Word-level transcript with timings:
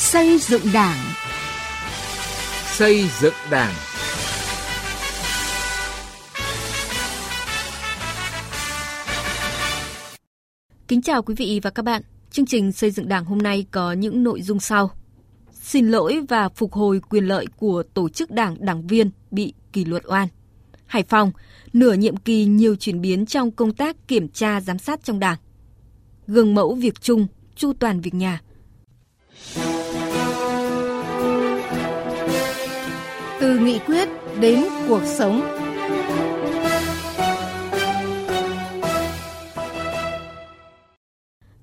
Xây 0.00 0.38
dựng 0.38 0.62
Đảng. 0.72 0.96
Xây 2.66 3.04
dựng 3.20 3.34
Đảng. 3.50 3.74
Kính 10.88 11.02
chào 11.02 11.22
quý 11.22 11.34
vị 11.34 11.60
và 11.62 11.70
các 11.70 11.84
bạn. 11.84 12.02
Chương 12.30 12.46
trình 12.46 12.72
xây 12.72 12.90
dựng 12.90 13.08
Đảng 13.08 13.24
hôm 13.24 13.38
nay 13.38 13.66
có 13.70 13.92
những 13.92 14.22
nội 14.22 14.42
dung 14.42 14.60
sau. 14.60 14.90
Xin 15.52 15.88
lỗi 15.88 16.20
và 16.28 16.48
phục 16.48 16.72
hồi 16.72 17.00
quyền 17.10 17.24
lợi 17.24 17.46
của 17.56 17.82
tổ 17.94 18.08
chức 18.08 18.30
đảng 18.30 18.56
đảng 18.60 18.86
viên 18.86 19.10
bị 19.30 19.54
kỷ 19.72 19.84
luật 19.84 20.02
oan. 20.06 20.28
Hải 20.86 21.02
Phòng, 21.02 21.32
nửa 21.72 21.92
nhiệm 21.92 22.16
kỳ 22.16 22.44
nhiều 22.44 22.76
chuyển 22.76 23.00
biến 23.00 23.26
trong 23.26 23.50
công 23.50 23.72
tác 23.72 24.08
kiểm 24.08 24.28
tra 24.28 24.60
giám 24.60 24.78
sát 24.78 25.04
trong 25.04 25.18
đảng. 25.18 25.38
Gương 26.26 26.54
mẫu 26.54 26.74
việc 26.74 27.00
chung, 27.00 27.26
chu 27.56 27.72
toàn 27.72 28.00
việc 28.00 28.14
nhà. 28.14 28.40
Từ 33.40 33.58
nghị 33.58 33.78
quyết 33.78 34.08
đến 34.40 34.64
cuộc 34.88 35.02
sống. 35.04 35.40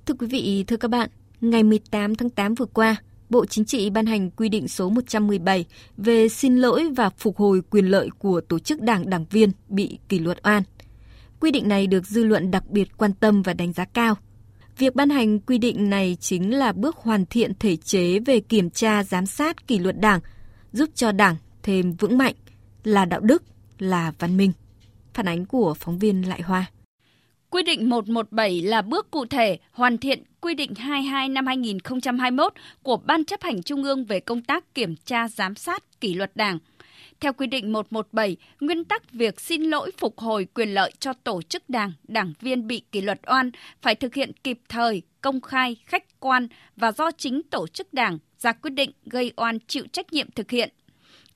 Thưa 0.06 0.14
quý 0.20 0.28
vị, 0.28 0.64
thưa 0.68 0.78
các 0.78 0.88
bạn, 0.88 1.10
ngày 1.42 1.64
18 1.64 2.16
tháng 2.16 2.30
8 2.30 2.56
vừa 2.56 2.66
qua, 2.66 2.96
Bộ 3.30 3.46
Chính 3.46 3.66
trị 3.66 3.90
ban 3.90 4.06
hành 4.06 4.32
quy 4.32 4.50
định 4.50 4.68
số 4.68 4.90
117 4.90 5.66
về 5.98 6.30
xin 6.30 6.56
lỗi 6.58 6.90
và 6.96 7.10
phục 7.10 7.38
hồi 7.38 7.62
quyền 7.70 7.86
lợi 7.86 8.10
của 8.20 8.42
tổ 8.42 8.60
chức 8.60 8.82
đảng 8.82 9.10
đảng 9.10 9.26
viên 9.30 9.52
bị 9.68 9.98
kỷ 10.10 10.20
luật 10.20 10.38
oan. 10.44 10.64
Quy 11.40 11.52
định 11.52 11.68
này 11.68 11.88
được 11.88 12.06
dư 12.06 12.24
luận 12.24 12.52
đặc 12.52 12.64
biệt 12.70 12.98
quan 12.98 13.14
tâm 13.14 13.42
và 13.42 13.54
đánh 13.54 13.74
giá 13.74 13.86
cao. 13.86 14.16
Việc 14.78 14.96
ban 14.96 15.10
hành 15.10 15.40
quy 15.40 15.58
định 15.58 15.90
này 15.90 16.18
chính 16.20 16.54
là 16.54 16.72
bước 16.72 16.96
hoàn 16.98 17.26
thiện 17.26 17.52
thể 17.60 17.76
chế 17.76 18.20
về 18.20 18.40
kiểm 18.40 18.70
tra 18.70 19.04
giám 19.04 19.26
sát 19.26 19.68
kỷ 19.68 19.80
luật 19.80 20.00
đảng, 20.00 20.20
giúp 20.74 20.90
cho 20.96 21.12
đảng 21.12 21.36
thêm 21.68 21.94
vững 21.94 22.18
mạnh, 22.18 22.34
là 22.84 23.06
đạo 23.06 23.20
đức, 23.20 23.44
là 23.80 24.12
văn 24.20 24.38
minh. 24.38 24.52
Phản 25.14 25.28
ánh 25.28 25.46
của 25.46 25.74
phóng 25.74 26.00
viên 26.00 26.30
Lại 26.30 26.42
Hoa. 26.42 26.66
Quy 27.50 27.64
định 27.64 27.90
117 27.90 28.62
là 28.62 28.82
bước 28.82 29.12
cụ 29.12 29.26
thể 29.26 29.60
hoàn 29.72 29.98
thiện 29.98 30.24
quy 30.42 30.54
định 30.54 30.76
22 30.76 31.30
năm 31.30 31.46
2021 31.48 32.54
của 32.84 32.98
Ban 32.98 33.26
chấp 33.26 33.42
hành 33.42 33.64
Trung 33.64 33.84
ương 33.84 34.06
về 34.06 34.20
công 34.20 34.42
tác 34.42 34.76
kiểm 34.76 34.96
tra 35.06 35.28
giám 35.28 35.56
sát 35.56 36.02
kỷ 36.02 36.14
luật 36.14 36.32
Đảng. 36.36 36.60
Theo 37.20 37.34
quy 37.34 37.48
định 37.48 37.74
117, 37.74 38.38
nguyên 38.60 38.84
tắc 38.84 39.12
việc 39.12 39.40
xin 39.42 39.64
lỗi 39.64 39.92
phục 39.98 40.20
hồi 40.20 40.48
quyền 40.54 40.74
lợi 40.74 40.92
cho 41.00 41.14
tổ 41.14 41.42
chức 41.42 41.70
đảng, 41.70 41.92
đảng 42.08 42.34
viên 42.40 42.68
bị 42.68 42.82
kỷ 42.92 43.02
luật 43.02 43.20
oan 43.28 43.52
phải 43.82 43.96
thực 43.96 44.14
hiện 44.14 44.32
kịp 44.44 44.60
thời, 44.70 45.02
công 45.22 45.42
khai, 45.42 45.76
khách 45.86 46.20
quan 46.20 46.48
và 46.76 46.92
do 46.92 47.12
chính 47.12 47.42
tổ 47.44 47.68
chức 47.68 47.94
đảng 47.94 48.20
ra 48.38 48.52
quyết 48.54 48.72
định 48.72 48.92
gây 49.06 49.32
oan 49.36 49.60
chịu 49.68 49.84
trách 49.92 50.14
nhiệm 50.14 50.32
thực 50.32 50.52
hiện. 50.52 50.70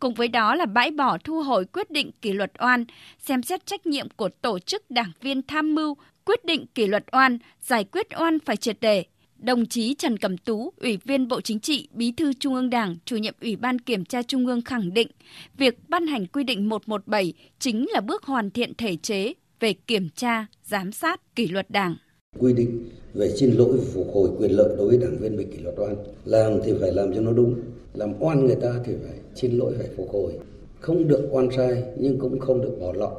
Cùng 0.02 0.14
với 0.14 0.28
đó 0.28 0.56
là 0.56 0.66
bãi 0.66 0.92
bỏ 0.92 1.18
thu 1.24 1.42
hồi 1.42 1.66
quyết 1.66 1.92
định 1.92 2.12
kỷ 2.22 2.34
luật 2.34 2.52
oan, 2.60 2.86
xem 3.20 3.44
xét 3.44 3.66
trách 3.66 3.86
nhiệm 3.86 4.08
của 4.16 4.30
tổ 4.42 4.60
chức 4.60 4.92
đảng 4.92 5.12
viên 5.22 5.42
tham 5.42 5.76
mưu, 5.76 5.96
quyết 6.26 6.46
định 6.46 6.66
kỷ 6.76 6.88
luật 6.88 7.04
oan, 7.12 7.38
giải 7.62 7.84
quyết 7.84 8.08
oan 8.20 8.40
phải 8.46 8.58
triệt 8.58 8.78
đề. 8.82 9.04
Đồng 9.38 9.66
chí 9.66 9.94
Trần 9.94 10.18
Cẩm 10.18 10.38
Tú, 10.38 10.74
Ủy 10.78 10.98
viên 11.06 11.28
Bộ 11.28 11.42
Chính 11.42 11.60
trị, 11.60 11.88
Bí 11.92 12.12
thư 12.12 12.34
Trung 12.34 12.56
ương 12.56 12.70
Đảng, 12.70 12.96
Chủ 13.06 13.18
nhiệm 13.18 13.34
Ủy 13.42 13.56
ban 13.56 13.80
Kiểm 13.80 14.06
tra 14.06 14.24
Trung 14.24 14.48
ương 14.48 14.62
khẳng 14.62 14.94
định, 14.94 15.08
việc 15.58 15.78
ban 15.88 16.08
hành 16.08 16.28
quy 16.28 16.44
định 16.44 16.70
117 16.70 17.34
chính 17.60 17.86
là 17.94 18.02
bước 18.02 18.24
hoàn 18.24 18.52
thiện 18.52 18.74
thể 18.78 18.96
chế 18.96 19.34
về 19.60 19.74
kiểm 19.74 20.10
tra, 20.16 20.46
giám 20.64 20.92
sát 20.92 21.36
kỷ 21.36 21.48
luật 21.48 21.70
Đảng. 21.70 21.96
Quy 22.40 22.54
định 22.54 22.90
về 23.14 23.34
xin 23.40 23.52
lỗi 23.52 23.80
phục 23.94 24.08
hồi 24.14 24.30
quyền 24.38 24.52
lợi 24.52 24.76
đối 24.78 24.88
với 24.88 24.98
đảng 24.98 25.18
viên 25.18 25.38
bị 25.38 25.46
kỷ 25.52 25.58
luật 25.58 25.76
oan, 25.78 25.96
làm 26.26 26.52
thì 26.66 26.74
phải 26.82 26.92
làm 26.94 27.14
cho 27.16 27.22
nó 27.22 27.32
đúng, 27.32 27.56
làm 27.94 28.14
oan 28.20 28.46
người 28.46 28.58
ta 28.62 28.74
thì 28.86 28.94
phải 29.04 29.20
xin 29.36 29.58
lỗi 29.58 29.74
phải 29.78 29.88
phục 29.98 30.10
hồi, 30.14 30.34
không 30.80 31.08
được 31.08 31.30
oan 31.32 31.50
sai 31.58 31.84
nhưng 31.98 32.20
cũng 32.20 32.40
không 32.40 32.62
được 32.62 32.78
bỏ 32.82 32.94
lọt. 32.94 33.14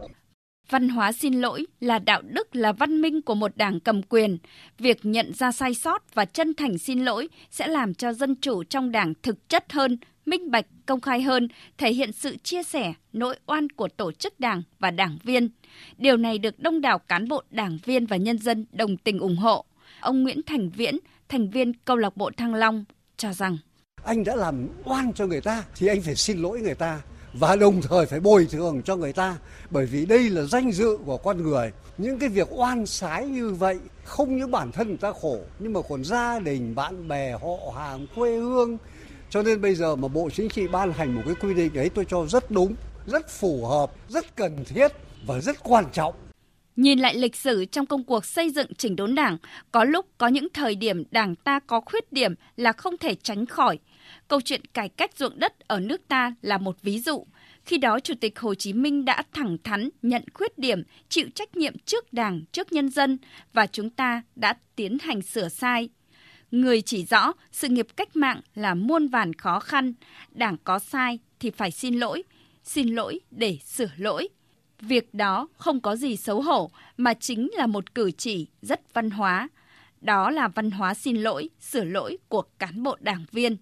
Văn 0.71 0.89
hóa 0.89 1.13
xin 1.13 1.35
lỗi 1.35 1.67
là 1.81 1.99
đạo 1.99 2.23
đức 2.23 2.57
là 2.57 2.73
văn 2.73 3.01
minh 3.01 3.23
của 3.23 3.35
một 3.35 3.57
đảng 3.57 3.81
cầm 3.81 4.03
quyền. 4.03 4.39
Việc 4.79 4.99
nhận 5.03 5.33
ra 5.35 5.53
sai 5.53 5.75
sót 5.75 6.15
và 6.15 6.25
chân 6.25 6.55
thành 6.55 6.79
xin 6.79 7.05
lỗi 7.05 7.29
sẽ 7.51 7.67
làm 7.69 7.95
cho 7.95 8.13
dân 8.13 8.37
chủ 8.37 8.65
trong 8.65 8.93
đảng 8.93 9.15
thực 9.23 9.49
chất 9.49 9.73
hơn, 9.73 9.99
minh 10.27 10.51
bạch, 10.51 10.67
công 10.87 11.01
khai 11.01 11.23
hơn, 11.23 11.49
thể 11.79 11.93
hiện 11.93 12.13
sự 12.13 12.37
chia 12.37 12.63
sẻ, 12.63 12.95
nỗi 13.13 13.37
oan 13.47 13.69
của 13.71 13.89
tổ 13.89 14.13
chức 14.13 14.41
đảng 14.41 14.63
và 14.79 14.91
đảng 14.91 15.19
viên. 15.23 15.49
Điều 15.99 16.17
này 16.17 16.39
được 16.39 16.59
đông 16.59 16.81
đảo 16.81 16.99
cán 16.99 17.29
bộ, 17.29 17.43
đảng 17.51 17.79
viên 17.85 18.07
và 18.07 18.17
nhân 18.17 18.39
dân 18.39 18.67
đồng 18.73 18.97
tình 18.97 19.19
ủng 19.19 19.37
hộ. 19.37 19.65
Ông 20.01 20.23
Nguyễn 20.23 20.41
Thành 20.47 20.71
Viễn, 20.71 20.99
thành 21.29 21.51
viên 21.51 21.73
câu 21.85 21.97
lạc 21.97 22.17
bộ 22.17 22.31
Thăng 22.37 22.55
Long, 22.55 22.85
cho 23.17 23.33
rằng 23.33 23.59
anh 24.05 24.25
đã 24.25 24.37
làm 24.37 24.69
oan 24.85 25.13
cho 25.13 25.27
người 25.27 25.41
ta 25.41 25.65
thì 25.77 25.87
anh 25.87 26.03
phải 26.03 26.15
xin 26.15 26.39
lỗi 26.39 26.61
người 26.61 26.75
ta 26.75 27.01
và 27.35 27.57
đồng 27.57 27.83
thời 27.83 28.07
phải 28.07 28.21
bồi 28.21 28.47
thường 28.51 28.83
cho 28.83 28.97
người 28.97 29.13
ta. 29.13 29.37
Bởi 29.71 29.87
vì 29.87 30.07
đây 30.07 30.31
là 30.31 30.43
danh 30.43 30.73
dự 30.73 30.99
của 31.07 31.17
con 31.17 31.43
người. 31.43 31.73
Những 31.99 32.19
cái 32.19 32.29
việc 32.29 32.49
oan 32.51 32.87
sái 32.87 33.27
như 33.27 33.51
vậy 33.51 33.79
không 34.05 34.37
những 34.37 34.51
bản 34.51 34.73
thân 34.73 34.89
người 34.89 34.97
ta 34.97 35.13
khổ 35.21 35.39
nhưng 35.59 35.73
mà 35.73 35.81
còn 35.89 36.05
gia 36.05 36.39
đình 36.39 36.75
bạn 36.75 37.09
bè 37.09 37.33
họ 37.33 37.73
hàng 37.77 38.07
quê 38.15 38.37
hương. 38.37 38.79
Cho 39.31 39.43
nên 39.43 39.61
bây 39.61 39.75
giờ 39.75 39.97
mà 39.97 40.09
bộ 40.09 40.31
chính 40.31 40.49
trị 40.49 40.69
ban 40.69 40.93
hành 40.93 41.15
một 41.15 41.23
cái 41.27 41.35
quy 41.35 41.55
định 41.55 41.75
ấy 41.75 41.89
tôi 41.89 42.05
cho 42.09 42.27
rất 42.27 42.51
đúng 42.51 42.75
rất 43.07 43.31
phù 43.31 43.67
hợp 43.67 43.93
rất 44.09 44.37
cần 44.37 44.65
thiết 44.65 44.93
và 45.27 45.41
rất 45.41 45.57
quan 45.63 45.85
trọng. 45.93 46.15
Nhìn 46.77 46.99
lại 46.99 47.15
lịch 47.15 47.37
sử 47.37 47.65
trong 47.65 47.87
công 47.87 48.05
cuộc 48.05 48.25
xây 48.25 48.51
dựng 48.51 48.75
chỉnh 48.75 48.97
đốn 48.97 49.15
đảng, 49.15 49.39
có 49.73 49.85
lúc 49.85 50.07
có 50.19 50.29
những 50.29 50.49
thời 50.55 50.75
điểm 50.75 51.05
đảng 51.11 51.35
ta 51.35 51.61
có 51.67 51.81
khuyết 51.81 52.13
điểm 52.13 52.35
là 52.57 52.73
không 52.73 52.99
thể 52.99 53.15
tránh 53.15 53.47
khỏi. 53.47 53.79
Câu 54.29 54.41
chuyện 54.41 54.65
cải 54.65 54.89
cách 54.89 55.17
ruộng 55.17 55.39
đất 55.39 55.61
ở 55.61 55.81
nước 55.81 56.09
ta 56.09 56.35
là 56.43 56.59
một 56.59 56.77
ví 56.83 56.99
dụ. 56.99 57.27
Khi 57.65 57.79
đó 57.79 58.01
Chủ 58.01 58.15
tịch 58.21 58.39
Hồ 58.39 58.55
Chí 58.55 58.73
Minh 58.73 59.05
đã 59.05 59.23
thẳng 59.33 59.57
thắn 59.65 59.89
nhận 60.03 60.25
khuyết 60.35 60.59
điểm, 60.59 60.83
chịu 61.09 61.27
trách 61.35 61.57
nhiệm 61.57 61.79
trước 61.79 62.13
Đảng, 62.13 62.43
trước 62.53 62.73
nhân 62.73 62.89
dân 62.89 63.19
và 63.53 63.67
chúng 63.67 63.91
ta 63.91 64.23
đã 64.37 64.55
tiến 64.77 64.99
hành 65.03 65.23
sửa 65.23 65.49
sai. 65.49 65.89
Người 66.51 66.83
chỉ 66.83 67.05
rõ 67.05 67.33
sự 67.53 67.69
nghiệp 67.69 67.87
cách 67.97 68.17
mạng 68.17 68.41
là 68.55 68.75
muôn 68.75 69.09
vàn 69.09 69.33
khó 69.33 69.61
khăn, 69.61 69.95
Đảng 70.31 70.57
có 70.65 70.79
sai 70.79 71.19
thì 71.41 71.51
phải 71.51 71.71
xin 71.71 71.95
lỗi, 71.95 72.23
xin 72.65 72.89
lỗi 72.89 73.21
để 73.31 73.59
sửa 73.65 73.91
lỗi. 73.97 74.29
Việc 74.81 75.15
đó 75.15 75.49
không 75.57 75.81
có 75.81 75.97
gì 75.97 76.17
xấu 76.17 76.43
hổ 76.43 76.71
mà 76.97 77.15
chính 77.15 77.51
là 77.53 77.67
một 77.67 77.95
cử 77.95 78.11
chỉ 78.11 78.47
rất 78.63 78.95
văn 78.95 79.11
hóa. 79.11 79.49
Đó 80.01 80.31
là 80.31 80.49
văn 80.49 80.71
hóa 80.71 80.95
xin 80.95 81.17
lỗi, 81.17 81.51
sửa 81.61 81.85
lỗi 81.85 82.19
của 82.29 82.43
cán 82.59 82.83
bộ 82.83 82.97
đảng 83.01 83.25
viên. 83.33 83.57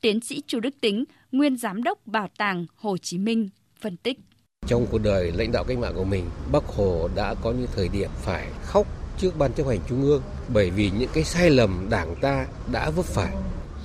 Tiến 0.00 0.20
sĩ 0.20 0.42
Chu 0.46 0.60
Đức 0.60 0.74
Tính, 0.80 1.04
nguyên 1.32 1.56
giám 1.56 1.82
đốc 1.82 2.06
Bảo 2.06 2.28
tàng 2.38 2.66
Hồ 2.76 2.96
Chí 2.98 3.18
Minh, 3.18 3.48
phân 3.80 3.96
tích. 3.96 4.18
Trong 4.66 4.86
cuộc 4.90 4.98
đời 4.98 5.32
lãnh 5.32 5.52
đạo 5.52 5.64
cách 5.64 5.78
mạng 5.78 5.92
của 5.96 6.04
mình, 6.04 6.24
Bác 6.52 6.64
Hồ 6.64 7.08
đã 7.14 7.34
có 7.34 7.52
những 7.52 7.66
thời 7.74 7.88
điểm 7.88 8.10
phải 8.22 8.48
khóc 8.64 8.86
trước 9.18 9.38
Ban 9.38 9.52
chấp 9.52 9.66
hành 9.66 9.78
Trung 9.88 10.02
ương 10.02 10.22
bởi 10.54 10.70
vì 10.70 10.90
những 10.98 11.10
cái 11.14 11.24
sai 11.24 11.50
lầm 11.50 11.86
đảng 11.90 12.14
ta 12.20 12.46
đã 12.72 12.90
vấp 12.90 13.04
phải. 13.04 13.34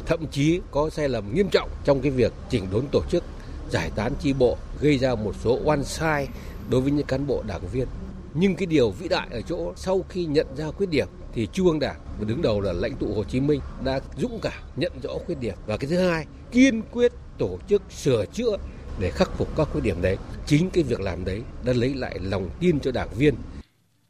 Thậm 0.05 0.27
chí 0.31 0.59
có 0.71 0.89
sai 0.89 1.09
lầm 1.09 1.35
nghiêm 1.35 1.49
trọng 1.51 1.69
trong 1.85 2.01
cái 2.01 2.11
việc 2.11 2.33
chỉnh 2.49 2.67
đốn 2.71 2.85
tổ 2.91 3.03
chức, 3.09 3.23
giải 3.71 3.91
tán 3.95 4.13
chi 4.21 4.33
bộ, 4.33 4.57
gây 4.81 4.97
ra 4.97 5.15
một 5.15 5.35
số 5.43 5.59
oan 5.63 5.83
sai 5.83 6.27
đối 6.69 6.81
với 6.81 6.91
những 6.91 7.07
cán 7.07 7.27
bộ 7.27 7.43
đảng 7.47 7.67
viên. 7.71 7.87
Nhưng 8.33 8.55
cái 8.55 8.65
điều 8.65 8.91
vĩ 8.91 9.07
đại 9.07 9.27
ở 9.31 9.41
chỗ 9.41 9.73
sau 9.75 10.05
khi 10.09 10.25
nhận 10.25 10.47
ra 10.57 10.71
khuyết 10.71 10.89
điểm 10.89 11.07
thì 11.35 11.47
Trung 11.53 11.67
ương 11.67 11.79
Đảng 11.79 11.99
và 12.19 12.25
đứng 12.27 12.41
đầu 12.41 12.61
là 12.61 12.73
lãnh 12.73 12.95
tụ 12.95 13.13
Hồ 13.13 13.23
Chí 13.23 13.39
Minh 13.39 13.61
đã 13.85 13.99
dũng 14.17 14.39
cảm 14.41 14.63
nhận 14.75 14.91
rõ 15.03 15.13
khuyết 15.25 15.39
điểm 15.39 15.55
và 15.65 15.77
cái 15.77 15.89
thứ 15.89 15.97
hai 16.09 16.25
kiên 16.51 16.81
quyết 16.91 17.11
tổ 17.37 17.57
chức 17.67 17.81
sửa 17.89 18.25
chữa 18.25 18.57
để 18.99 19.11
khắc 19.11 19.29
phục 19.37 19.57
các 19.57 19.67
khuyết 19.71 19.81
điểm 19.81 20.01
đấy. 20.01 20.17
Chính 20.45 20.69
cái 20.69 20.83
việc 20.83 21.01
làm 21.01 21.25
đấy 21.25 21.41
đã 21.65 21.73
lấy 21.73 21.93
lại 21.93 22.19
lòng 22.21 22.49
tin 22.59 22.79
cho 22.79 22.91
đảng 22.91 23.09
viên. 23.17 23.35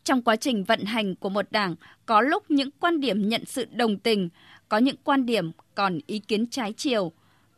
Trong 0.04 0.22
quá 0.22 0.36
trình 0.36 0.64
vận 0.64 0.84
hành 0.84 1.16
của 1.16 1.30
một 1.30 1.46
đảng, 1.52 1.76
có 2.06 2.22
lúc 2.22 2.52
những 2.52 2.70
quan 2.80 3.00
điểm 3.00 3.30
nhận 3.30 3.46
sự 3.46 3.66
đồng 3.72 4.00
tình, 4.00 4.30
có 4.70 4.78
những 4.78 4.96
quan 5.04 5.26
điểm 5.26 5.52
còn 5.76 6.00
ý 6.08 6.20
kiến 6.20 6.48
trái 6.48 6.74
chiều, 6.78 7.12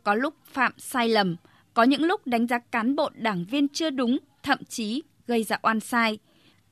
có 0.04 0.14
lúc 0.14 0.34
phạm 0.52 0.72
sai 0.78 1.08
lầm, 1.08 1.36
có 1.74 1.82
những 1.82 2.02
lúc 2.02 2.26
đánh 2.26 2.46
giá 2.46 2.58
cán 2.58 2.96
bộ 2.96 3.10
đảng 3.14 3.44
viên 3.44 3.68
chưa 3.68 3.90
đúng, 3.90 4.18
thậm 4.42 4.58
chí 4.68 5.02
gây 5.26 5.44
ra 5.44 5.58
oan 5.62 5.80
sai. 5.80 6.18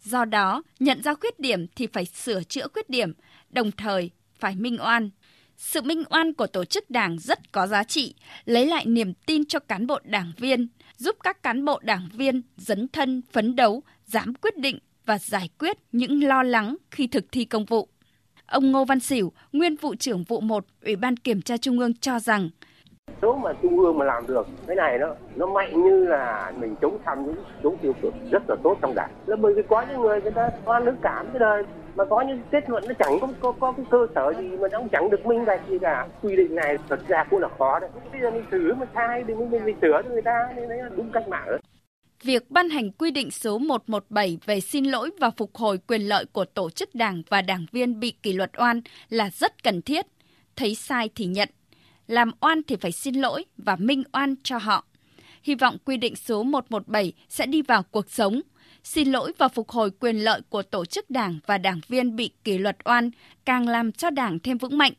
Do 0.06 0.24
đó, 0.24 0.62
nhận 0.80 1.02
ra 1.02 1.14
khuyết 1.14 1.40
điểm 1.40 1.66
thì 1.76 1.86
phải 1.86 2.04
sửa 2.04 2.42
chữa 2.42 2.68
khuyết 2.72 2.90
điểm, 2.90 3.12
đồng 3.50 3.72
thời 3.72 4.10
phải 4.38 4.56
minh 4.56 4.76
oan. 4.80 5.10
Sự 5.56 5.82
minh 5.82 6.02
oan 6.10 6.32
của 6.32 6.46
tổ 6.46 6.64
chức 6.64 6.90
đảng 6.90 7.18
rất 7.18 7.52
có 7.52 7.66
giá 7.66 7.84
trị, 7.84 8.14
lấy 8.44 8.66
lại 8.66 8.86
niềm 8.86 9.14
tin 9.26 9.44
cho 9.44 9.58
cán 9.58 9.86
bộ 9.86 9.98
đảng 10.04 10.32
viên, 10.36 10.68
giúp 10.96 11.16
các 11.22 11.42
cán 11.42 11.64
bộ 11.64 11.80
đảng 11.82 12.08
viên 12.12 12.42
dấn 12.56 12.88
thân, 12.88 13.22
phấn 13.32 13.56
đấu, 13.56 13.82
dám 14.06 14.34
quyết 14.34 14.58
định 14.58 14.78
và 15.06 15.18
giải 15.18 15.48
quyết 15.58 15.76
những 15.92 16.24
lo 16.24 16.42
lắng 16.42 16.76
khi 16.90 17.06
thực 17.06 17.24
thi 17.32 17.44
công 17.44 17.64
vụ. 17.64 17.88
Ông 18.46 18.72
Ngô 18.72 18.84
Văn 18.84 19.00
Sỉu, 19.00 19.32
nguyên 19.52 19.76
vụ 19.76 19.94
trưởng 19.94 20.24
vụ 20.24 20.40
1 20.40 20.66
Ủy 20.84 20.96
ban 20.96 21.16
Kiểm 21.16 21.42
tra 21.42 21.56
Trung 21.56 21.78
ương 21.78 21.94
cho 21.94 22.20
rằng, 22.20 22.50
số 23.22 23.36
mà 23.36 23.52
trung 23.62 23.78
ương 23.78 23.98
mà 23.98 24.04
làm 24.04 24.26
được 24.26 24.46
cái 24.66 24.76
này 24.76 24.98
nó 24.98 25.14
nó 25.36 25.46
mạnh 25.46 25.82
như 25.82 26.04
là 26.04 26.52
mình 26.60 26.74
chống 26.82 26.98
tham 27.04 27.26
nhũng 27.26 27.36
chống 27.62 27.76
tiêu 27.82 27.92
cực 28.02 28.14
rất 28.30 28.42
là 28.48 28.56
tốt 28.62 28.78
trong 28.82 28.94
đảng. 28.94 29.10
Là 29.26 29.36
bởi 29.36 29.54
vì 29.54 29.62
có 29.68 29.84
những 29.88 30.00
người 30.00 30.22
người 30.22 30.30
ta 30.30 30.50
oan 30.64 30.84
nước 30.84 30.96
cảm 31.02 31.26
cái 31.32 31.38
đời 31.38 31.64
mà 31.96 32.04
có 32.04 32.20
những 32.20 32.40
kết 32.50 32.70
luận 32.70 32.84
nó 32.88 32.94
chẳng 32.98 33.20
có 33.20 33.28
có, 33.40 33.52
có 33.52 33.72
cái 33.72 33.86
cơ 33.90 34.06
sở 34.14 34.32
gì 34.38 34.48
mà 34.48 34.68
nó 34.72 34.78
cũng 34.78 34.88
chẳng 34.88 35.10
được 35.10 35.26
minh 35.26 35.44
bạch 35.44 35.60
gì 35.68 35.78
cả. 35.78 36.08
Quy 36.22 36.36
định 36.36 36.54
này 36.54 36.76
thật 36.88 37.00
ra 37.08 37.24
cũng 37.30 37.40
là 37.40 37.48
khó 37.58 37.78
đấy. 37.78 37.90
Bây 38.12 38.20
giờ 38.20 38.30
mình 38.30 38.44
sửa 38.50 38.74
mà 38.74 38.86
sai 38.94 39.24
thì 39.28 39.34
mình 39.34 39.64
mình 39.64 39.76
sửa 39.82 40.02
cho 40.04 40.10
người 40.10 40.22
ta 40.22 40.48
nên 40.56 40.68
đấy 40.68 40.78
là 40.78 40.88
đúng 40.96 41.10
cách 41.12 41.28
mạng 41.28 41.46
đấy. 41.46 41.58
Việc 42.22 42.50
ban 42.50 42.68
hành 42.68 42.90
quy 42.90 43.10
định 43.10 43.30
số 43.30 43.58
117 43.58 44.38
về 44.46 44.60
xin 44.60 44.84
lỗi 44.84 45.10
và 45.20 45.30
phục 45.30 45.54
hồi 45.54 45.78
quyền 45.86 46.02
lợi 46.02 46.24
của 46.32 46.44
tổ 46.44 46.70
chức 46.70 46.94
đảng 46.94 47.22
và 47.28 47.42
đảng 47.42 47.66
viên 47.72 48.00
bị 48.00 48.14
kỷ 48.22 48.32
luật 48.32 48.50
oan 48.58 48.80
là 49.08 49.30
rất 49.30 49.62
cần 49.62 49.82
thiết. 49.82 50.06
Thấy 50.56 50.74
sai 50.74 51.10
thì 51.14 51.26
nhận, 51.26 51.48
làm 52.06 52.30
oan 52.40 52.62
thì 52.62 52.76
phải 52.76 52.92
xin 52.92 53.14
lỗi 53.14 53.44
và 53.58 53.76
minh 53.76 54.02
oan 54.12 54.34
cho 54.42 54.58
họ. 54.58 54.84
Hy 55.42 55.54
vọng 55.54 55.76
quy 55.84 55.96
định 55.96 56.16
số 56.16 56.42
117 56.42 57.12
sẽ 57.28 57.46
đi 57.46 57.62
vào 57.62 57.82
cuộc 57.82 58.10
sống, 58.10 58.40
xin 58.84 59.12
lỗi 59.12 59.32
và 59.38 59.48
phục 59.48 59.70
hồi 59.70 59.90
quyền 59.90 60.16
lợi 60.16 60.40
của 60.48 60.62
tổ 60.62 60.84
chức 60.84 61.10
đảng 61.10 61.38
và 61.46 61.58
đảng 61.58 61.80
viên 61.88 62.16
bị 62.16 62.30
kỷ 62.44 62.58
luật 62.58 62.76
oan 62.84 63.10
càng 63.44 63.68
làm 63.68 63.92
cho 63.92 64.10
đảng 64.10 64.38
thêm 64.38 64.58
vững 64.58 64.78
mạnh. 64.78 64.92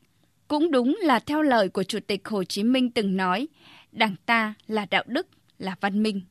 Cũng 0.48 0.71
đúng 0.71 0.98
là 1.01 1.19
theo 1.19 1.42
lời 1.42 1.69
của 1.69 1.83
Chủ 1.83 2.00
tịch 2.07 2.27
Hồ 2.27 2.44
Chí 2.44 2.63
Minh 2.63 2.92
từng 2.92 3.18
nói, 3.18 3.48
đảng 3.92 4.15
ta 4.25 4.54
là 4.68 4.86
đạo 4.92 5.04
đức, 5.07 5.27
là 5.59 5.75
văn 5.81 6.04
minh. 6.04 6.21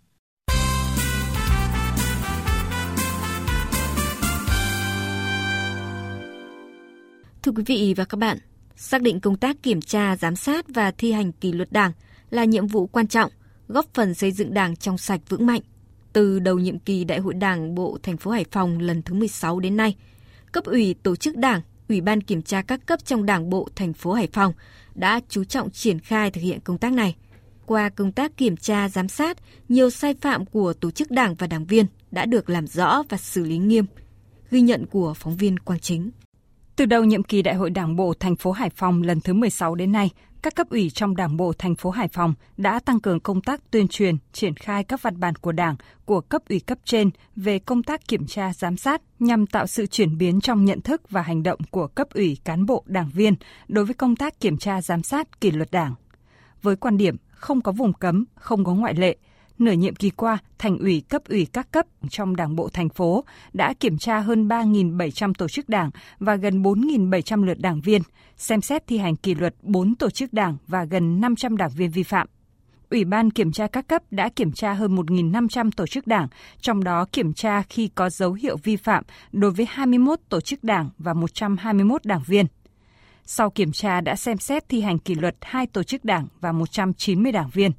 Thưa 7.43 7.53
quý 7.53 7.63
vị 7.67 7.95
và 7.97 8.05
các 8.05 8.17
bạn, 8.17 8.39
xác 8.77 9.03
định 9.03 9.21
công 9.21 9.37
tác 9.37 9.63
kiểm 9.63 9.81
tra, 9.81 10.17
giám 10.17 10.37
sát 10.37 10.67
và 10.69 10.91
thi 10.91 11.13
hành 11.13 11.33
kỷ 11.33 11.53
luật 11.53 11.73
đảng 11.73 11.93
là 12.31 12.45
nhiệm 12.45 12.67
vụ 12.67 12.87
quan 12.87 13.07
trọng, 13.07 13.31
góp 13.69 13.87
phần 13.95 14.15
xây 14.15 14.33
dựng 14.33 14.55
đảng 14.55 14.77
trong 14.77 14.99
sạch 14.99 15.21
vững 15.29 15.47
mạnh. 15.47 15.61
Từ 16.13 16.39
đầu 16.39 16.59
nhiệm 16.59 16.79
kỳ 16.79 17.05
Đại 17.05 17.19
hội 17.19 17.35
Đảng 17.35 17.75
Bộ 17.75 17.99
thành 18.03 18.17
phố 18.17 18.31
Hải 18.31 18.45
Phòng 18.51 18.79
lần 18.79 19.03
thứ 19.03 19.15
16 19.15 19.61
đến 19.61 19.77
nay, 19.77 19.97
cấp 20.53 20.65
ủy 20.65 20.95
tổ 21.03 21.17
chức 21.17 21.37
đảng, 21.37 21.63
Ủy 21.89 22.01
ban 22.01 22.21
kiểm 22.21 22.43
tra 22.43 22.63
các 22.63 22.87
cấp 22.87 23.05
trong 23.05 23.27
Đảng 23.27 23.51
bộ 23.51 23.69
thành 23.77 23.93
phố 23.93 24.13
Hải 24.13 24.29
Phòng 24.33 24.53
đã 24.95 25.21
chú 25.29 25.45
trọng 25.45 25.71
triển 25.71 25.99
khai 25.99 26.31
thực 26.31 26.41
hiện 26.41 26.61
công 26.61 26.79
tác 26.79 26.93
này. 26.93 27.17
Qua 27.67 27.89
công 27.89 28.13
tác 28.13 28.37
kiểm 28.37 28.57
tra 28.57 28.89
giám 28.89 29.09
sát, 29.09 29.39
nhiều 29.69 29.91
sai 29.91 30.15
phạm 30.21 30.47
của 30.47 30.73
tổ 30.73 30.91
chức 30.91 31.11
đảng 31.11 31.35
và 31.35 31.47
đảng 31.47 31.67
viên 31.67 31.87
đã 32.11 32.27
được 32.27 32.51
làm 32.51 32.67
rõ 32.67 33.03
và 33.09 33.17
xử 33.17 33.45
lý 33.45 33.59
nghiêm. 33.59 33.87
Ghi 34.51 34.61
nhận 34.61 34.87
của 34.87 35.15
phóng 35.15 35.37
viên 35.37 35.59
Quang 35.59 35.81
Chính. 35.81 36.11
Từ 36.77 36.87
đầu 36.87 37.05
nhiệm 37.05 37.23
kỳ 37.23 37.43
Đại 37.43 37.55
hội 37.55 37.71
Đảng 37.71 37.97
bộ 37.97 38.15
thành 38.21 38.37
phố 38.37 38.53
Hải 38.53 38.71
Phòng 38.71 39.03
lần 39.03 39.21
thứ 39.21 39.33
16 39.33 39.75
đến 39.75 39.93
nay, 39.93 40.11
các 40.43 40.55
cấp 40.55 40.71
ủy 40.71 40.91
trong 40.91 41.17
Đảng 41.17 41.37
bộ 41.37 41.53
thành 41.59 41.75
phố 41.75 41.91
Hải 41.91 42.09
Phòng 42.09 42.35
đã 42.57 42.81
tăng 42.81 43.01
cường 43.01 43.21
công 43.21 43.41
tác 43.41 43.71
tuyên 43.71 43.89
truyền, 43.89 44.17
triển 44.33 44.55
khai 44.55 44.85
các 44.85 45.03
văn 45.03 45.21
bản 45.21 45.35
của 45.35 45.53
Đảng, 45.53 45.77
của 46.05 46.21
cấp 46.21 46.43
ủy 46.49 46.61
cấp 46.61 46.79
trên 46.85 47.11
về 47.37 47.59
công 47.59 47.83
tác 47.83 48.09
kiểm 48.09 48.27
tra 48.27 48.53
giám 48.53 48.77
sát 48.77 49.03
nhằm 49.19 49.47
tạo 49.47 49.67
sự 49.67 49.87
chuyển 49.87 50.19
biến 50.19 50.41
trong 50.41 50.65
nhận 50.65 50.81
thức 50.81 51.11
và 51.11 51.23
hành 51.23 51.43
động 51.43 51.59
của 51.71 51.87
cấp 51.87 52.09
ủy 52.15 52.39
cán 52.45 52.67
bộ 52.67 52.85
đảng 52.87 53.11
viên 53.15 53.35
đối 53.69 53.85
với 53.85 53.95
công 53.95 54.17
tác 54.17 54.41
kiểm 54.41 54.59
tra 54.59 54.83
giám 54.83 55.03
sát 55.03 55.41
kỷ 55.41 55.51
luật 55.51 55.71
Đảng. 55.71 55.95
Với 56.63 56.77
quan 56.77 56.97
điểm 56.97 57.17
không 57.31 57.61
có 57.61 57.73
vùng 57.73 57.93
cấm, 57.93 58.25
không 58.35 58.65
có 58.65 58.75
ngoại 58.75 58.95
lệ, 58.95 59.17
nửa 59.59 59.73
nhiệm 59.73 59.95
kỳ 59.95 60.11
qua, 60.11 60.39
thành 60.59 60.79
ủy 60.79 61.03
cấp 61.09 61.23
ủy 61.29 61.47
các 61.53 61.73
cấp 61.73 61.87
trong 62.09 62.37
Đảng 62.37 62.57
bộ 62.57 62.69
thành 62.69 62.89
phố 62.89 63.25
đã 63.53 63.75
kiểm 63.81 63.99
tra 63.99 64.19
hơn 64.19 64.49
3.700 64.49 65.33
tổ 65.35 65.49
chức 65.49 65.69
đảng 65.69 65.91
và 66.19 66.35
gần 66.35 66.63
4.700 66.63 67.45
lượt 67.45 67.59
đảng 67.59 67.81
viên, 67.81 68.03
xem 68.37 68.61
xét 68.61 68.87
thi 68.87 68.99
hành 68.99 69.17
kỷ 69.17 69.35
luật 69.35 69.55
4 69.63 69.95
tổ 69.95 70.11
chức 70.11 70.33
đảng 70.33 70.57
và 70.67 70.85
gần 70.85 71.21
500 71.21 71.57
đảng 71.57 71.71
viên 71.71 71.91
vi 71.91 72.03
phạm. 72.03 72.29
Ủy 72.91 73.05
ban 73.05 73.31
kiểm 73.31 73.53
tra 73.53 73.67
các 73.67 73.89
cấp 73.89 74.03
đã 74.11 74.29
kiểm 74.29 74.53
tra 74.53 74.73
hơn 74.73 74.97
1.500 74.97 75.71
tổ 75.77 75.87
chức 75.87 76.07
đảng, 76.07 76.29
trong 76.61 76.85
đó 76.85 77.07
kiểm 77.13 77.33
tra 77.33 77.63
khi 77.63 77.89
có 77.89 78.11
dấu 78.11 78.33
hiệu 78.33 78.57
vi 78.57 78.77
phạm 78.77 79.05
đối 79.33 79.51
với 79.51 79.67
21 79.71 80.21
tổ 80.29 80.41
chức 80.41 80.65
đảng 80.65 80.91
và 80.99 81.15
121 81.15 82.05
đảng 82.05 82.23
viên. 82.27 82.47
Sau 83.25 83.51
kiểm 83.51 83.73
tra 83.73 84.01
đã 84.01 84.17
xem 84.17 84.39
xét 84.39 84.69
thi 84.69 84.81
hành 84.81 84.99
kỷ 84.99 85.15
luật 85.15 85.37
hai 85.41 85.67
tổ 85.67 85.83
chức 85.83 86.05
đảng 86.05 86.27
và 86.41 86.53
190 86.53 87.33
đảng 87.33 87.51
viên. 87.51 87.73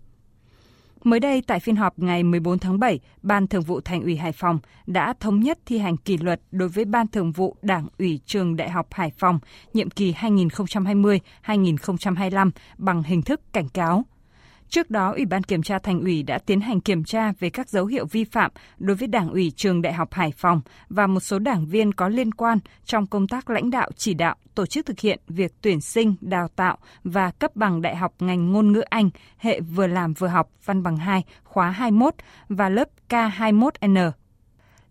Mới 1.08 1.20
đây 1.20 1.44
tại 1.48 1.60
phiên 1.60 1.76
họp 1.76 2.00
ngày 2.00 2.24
14 2.24 2.60
tháng 2.60 2.80
7, 2.80 3.00
Ban 3.22 3.48
Thường 3.48 3.62
vụ 3.62 3.82
Thành 3.82 4.04
ủy 4.04 4.18
Hải 4.18 4.32
Phòng 4.32 4.60
đã 4.88 5.14
thống 5.20 5.40
nhất 5.40 5.60
thi 5.66 5.78
hành 5.78 5.98
kỷ 5.98 6.18
luật 6.18 6.42
đối 6.52 6.70
với 6.70 6.86
Ban 6.86 7.08
Thường 7.08 7.32
vụ 7.32 7.56
Đảng 7.62 7.88
ủy 8.00 8.20
Trường 8.26 8.56
Đại 8.56 8.70
học 8.70 8.88
Hải 8.92 9.12
Phòng 9.18 9.40
nhiệm 9.74 9.90
kỳ 9.90 10.14
2020-2025 10.14 12.52
bằng 12.78 13.04
hình 13.04 13.22
thức 13.22 13.42
cảnh 13.54 13.70
cáo. 13.70 14.06
Trước 14.70 14.90
đó, 14.90 15.14
Ủy 15.16 15.26
ban 15.26 15.44
Kiểm 15.44 15.64
tra 15.64 15.80
Thành 15.80 16.02
ủy 16.02 16.24
đã 16.24 16.38
tiến 16.38 16.62
hành 16.62 16.82
kiểm 16.82 17.04
tra 17.04 17.32
về 17.40 17.50
các 17.50 17.70
dấu 17.70 17.86
hiệu 17.86 18.06
vi 18.06 18.24
phạm 18.24 18.52
đối 18.78 18.96
với 18.96 19.08
Đảng 19.08 19.30
ủy 19.30 19.52
Trường 19.56 19.82
Đại 19.82 19.94
học 19.94 20.14
Hải 20.14 20.32
Phòng 20.32 20.62
và 20.90 21.08
một 21.08 21.20
số 21.20 21.40
đảng 21.40 21.66
viên 21.66 21.94
có 21.94 22.08
liên 22.08 22.34
quan 22.34 22.60
trong 22.86 23.08
công 23.08 23.28
tác 23.28 23.50
lãnh 23.50 23.70
đạo 23.70 23.90
chỉ 23.96 24.14
đạo 24.14 24.36
tổ 24.56 24.66
chức 24.66 24.86
thực 24.86 25.00
hiện 25.00 25.20
việc 25.28 25.54
tuyển 25.62 25.82
sinh, 25.82 26.16
đào 26.22 26.48
tạo 26.48 26.78
và 27.04 27.32
cấp 27.32 27.56
bằng 27.56 27.82
đại 27.82 27.96
học 27.96 28.14
ngành 28.20 28.52
ngôn 28.52 28.72
ngữ 28.72 28.80
Anh, 28.80 29.10
hệ 29.38 29.60
vừa 29.62 29.88
làm 29.88 30.14
vừa 30.14 30.28
học 30.28 30.50
văn 30.66 30.84
bằng 30.84 30.98
2, 30.98 31.24
khóa 31.44 31.70
21 31.70 32.14
và 32.50 32.70
lớp 32.70 32.88
K21N. 33.10 34.12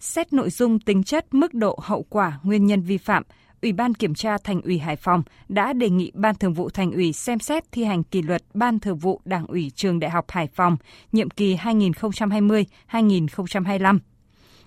Xét 0.01 0.33
nội 0.33 0.51
dung 0.51 0.81
tính 0.81 1.05
chất, 1.05 1.35
mức 1.35 1.55
độ, 1.55 1.79
hậu 1.83 2.03
quả, 2.03 2.39
nguyên 2.43 2.67
nhân 2.67 2.83
vi 2.83 2.99
phạm, 2.99 3.23
Ủy 3.63 3.73
ban 3.73 3.95
Kiểm 3.95 4.15
tra 4.15 4.39
Thành 4.39 4.61
ủy 4.61 4.79
Hải 4.79 4.97
Phòng 4.97 5.23
đã 5.49 5.73
đề 5.73 5.91
nghị 5.91 6.11
Ban 6.15 6.35
Thường 6.35 6.55
vụ 6.55 6.71
Thành 6.71 6.93
ủy 6.93 7.13
xem 7.13 7.39
xét 7.39 7.73
thi 7.73 7.85
hành 7.85 8.03
kỷ 8.03 8.23
luật 8.23 8.43
Ban 8.55 8.81
Thường 8.81 8.99
vụ 8.99 9.21
Đảng 9.25 9.47
ủy 9.47 9.71
Trường 9.75 10.01
Đại 10.01 10.11
học 10.11 10.25
Hải 10.29 10.47
Phòng 10.47 10.77
nhiệm 11.13 11.31
kỳ 11.31 11.57
2020-2025. 11.57 13.99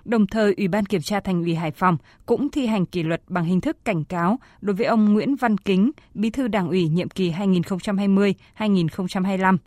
Đồng 0.06 0.28
thời, 0.28 0.54
Ủy 0.58 0.68
ban 0.68 0.86
Kiểm 0.86 1.02
tra 1.02 1.20
Thành 1.20 1.42
ủy 1.42 1.56
Hải 1.56 1.72
Phòng 1.72 1.98
cũng 2.26 2.52
thi 2.52 2.66
hành 2.66 2.86
kỷ 2.86 3.04
luật 3.04 3.22
bằng 3.28 3.46
hình 3.46 3.62
thức 3.62 3.86
cảnh 3.86 4.04
cáo 4.04 4.40
đối 4.62 4.76
với 4.76 4.86
ông 4.86 5.14
Nguyễn 5.14 5.36
Văn 5.36 5.58
Kính, 5.58 5.92
Bí 6.14 6.30
thư 6.30 6.48
Đảng 6.48 6.70
ủy 6.70 6.88
nhiệm 6.88 7.10
kỳ 7.10 7.32
2020-2025. 7.32 9.58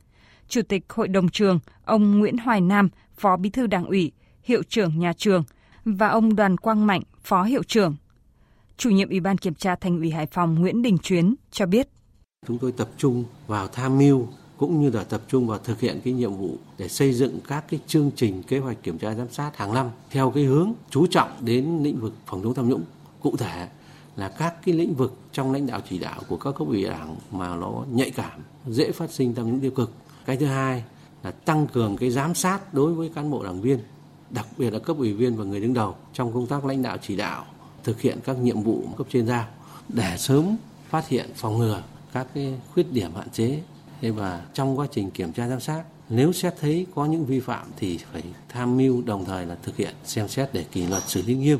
Chủ 0.48 0.62
tịch 0.62 0.84
Hội 0.88 1.08
đồng 1.08 1.28
trường, 1.28 1.58
ông 1.84 2.18
Nguyễn 2.18 2.38
Hoài 2.38 2.60
Nam, 2.60 2.88
Phó 3.16 3.36
Bí 3.36 3.50
thư 3.50 3.66
Đảng 3.66 3.86
ủy, 3.86 4.12
Hiệu 4.44 4.62
trưởng 4.62 4.98
nhà 4.98 5.12
trường 5.12 5.44
và 5.84 6.08
ông 6.08 6.36
Đoàn 6.36 6.56
Quang 6.56 6.86
Mạnh, 6.86 7.02
Phó 7.22 7.42
Hiệu 7.42 7.62
trưởng. 7.62 7.96
Chủ 8.82 8.90
nhiệm 8.90 9.08
Ủy 9.08 9.20
ban 9.20 9.38
Kiểm 9.38 9.54
tra 9.54 9.76
Thành 9.76 9.98
ủy 9.98 10.10
Hải 10.10 10.26
Phòng 10.26 10.54
Nguyễn 10.54 10.82
Đình 10.82 10.98
Chuyến 10.98 11.34
cho 11.50 11.66
biết. 11.66 11.88
Chúng 12.46 12.58
tôi 12.58 12.72
tập 12.72 12.88
trung 12.96 13.24
vào 13.46 13.68
tham 13.68 13.98
mưu 13.98 14.26
cũng 14.56 14.80
như 14.80 14.90
là 14.90 15.04
tập 15.04 15.22
trung 15.28 15.46
vào 15.46 15.58
thực 15.58 15.80
hiện 15.80 16.00
cái 16.04 16.12
nhiệm 16.12 16.34
vụ 16.34 16.56
để 16.78 16.88
xây 16.88 17.12
dựng 17.12 17.38
các 17.48 17.64
cái 17.68 17.80
chương 17.86 18.10
trình 18.16 18.42
kế 18.42 18.58
hoạch 18.58 18.82
kiểm 18.82 18.98
tra 18.98 19.14
giám 19.14 19.28
sát 19.30 19.56
hàng 19.56 19.74
năm 19.74 19.90
theo 20.10 20.30
cái 20.30 20.44
hướng 20.44 20.72
chú 20.90 21.06
trọng 21.06 21.30
đến 21.40 21.78
lĩnh 21.82 22.00
vực 22.00 22.12
phòng 22.26 22.42
chống 22.42 22.54
tham 22.54 22.68
nhũng. 22.68 22.82
Cụ 23.20 23.36
thể 23.36 23.68
là 24.16 24.28
các 24.28 24.54
cái 24.64 24.74
lĩnh 24.74 24.94
vực 24.94 25.18
trong 25.32 25.52
lãnh 25.52 25.66
đạo 25.66 25.80
chỉ 25.88 25.98
đạo 25.98 26.20
của 26.28 26.36
các 26.36 26.54
cấp 26.58 26.68
ủy 26.68 26.84
đảng 26.84 27.16
mà 27.30 27.56
nó 27.56 27.84
nhạy 27.92 28.10
cảm, 28.10 28.40
dễ 28.66 28.92
phát 28.92 29.10
sinh 29.10 29.34
tham 29.34 29.50
nhũng 29.50 29.60
tiêu 29.60 29.70
cực. 29.70 29.92
Cái 30.26 30.36
thứ 30.36 30.46
hai 30.46 30.84
là 31.22 31.30
tăng 31.30 31.66
cường 31.66 31.96
cái 31.96 32.10
giám 32.10 32.34
sát 32.34 32.74
đối 32.74 32.94
với 32.94 33.10
cán 33.14 33.30
bộ 33.30 33.44
đảng 33.44 33.60
viên, 33.60 33.78
đặc 34.30 34.46
biệt 34.58 34.70
là 34.70 34.78
cấp 34.78 34.96
ủy 34.98 35.12
viên 35.12 35.36
và 35.36 35.44
người 35.44 35.60
đứng 35.60 35.74
đầu 35.74 35.94
trong 36.12 36.32
công 36.34 36.46
tác 36.46 36.64
lãnh 36.64 36.82
đạo 36.82 36.96
chỉ 37.02 37.16
đạo 37.16 37.44
thực 37.84 38.00
hiện 38.00 38.18
các 38.24 38.38
nhiệm 38.38 38.62
vụ 38.62 38.82
cấp 38.98 39.06
trên 39.10 39.26
giao 39.26 39.46
để 39.88 40.16
sớm 40.18 40.56
phát 40.90 41.08
hiện 41.08 41.30
phòng 41.34 41.58
ngừa 41.58 41.82
các 42.12 42.26
cái 42.34 42.54
khuyết 42.72 42.92
điểm 42.92 43.14
hạn 43.14 43.30
chế 43.30 43.62
và 44.02 44.42
trong 44.54 44.78
quá 44.78 44.86
trình 44.90 45.10
kiểm 45.10 45.32
tra 45.32 45.48
giám 45.48 45.60
sát 45.60 45.82
nếu 46.08 46.32
xét 46.32 46.54
thấy 46.60 46.86
có 46.94 47.06
những 47.06 47.26
vi 47.26 47.40
phạm 47.40 47.66
thì 47.76 47.98
phải 48.12 48.22
tham 48.48 48.76
mưu 48.76 49.02
đồng 49.02 49.24
thời 49.24 49.46
là 49.46 49.56
thực 49.62 49.76
hiện 49.76 49.94
xem 50.04 50.28
xét 50.28 50.48
để 50.52 50.64
kỷ 50.72 50.86
luật 50.86 51.02
xử 51.02 51.22
lý 51.22 51.34
nghiêm 51.34 51.58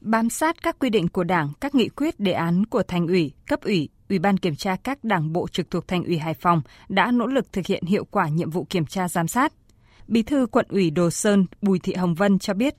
bám 0.00 0.30
sát 0.30 0.62
các 0.62 0.78
quy 0.78 0.90
định 0.90 1.08
của 1.08 1.24
Đảng, 1.24 1.52
các 1.60 1.74
nghị 1.74 1.88
quyết 1.88 2.20
đề 2.20 2.32
án 2.32 2.66
của 2.66 2.82
Thành 2.82 3.06
ủy, 3.06 3.32
cấp 3.46 3.60
ủy, 3.62 3.88
Ủy 4.10 4.18
ban 4.18 4.36
kiểm 4.36 4.56
tra 4.56 4.76
các 4.76 5.04
đảng 5.04 5.32
bộ 5.32 5.48
trực 5.48 5.70
thuộc 5.70 5.88
Thành 5.88 6.04
ủy 6.04 6.18
Hải 6.18 6.34
Phòng 6.34 6.62
đã 6.88 7.10
nỗ 7.10 7.26
lực 7.26 7.52
thực 7.52 7.66
hiện 7.66 7.84
hiệu 7.84 8.04
quả 8.10 8.28
nhiệm 8.28 8.50
vụ 8.50 8.66
kiểm 8.70 8.86
tra 8.86 9.08
giám 9.08 9.28
sát. 9.28 9.52
Bí 10.08 10.22
thư 10.22 10.46
quận 10.46 10.66
ủy 10.68 10.90
Đồ 10.90 11.10
Sơn 11.10 11.46
Bùi 11.62 11.78
Thị 11.78 11.94
Hồng 11.94 12.14
Vân 12.14 12.38
cho 12.38 12.54
biết, 12.54 12.74